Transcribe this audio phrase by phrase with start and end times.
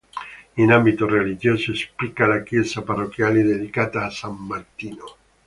[0.55, 5.15] In ambito religioso spicca la chiesa parrocchiale, dedicata a San Martino.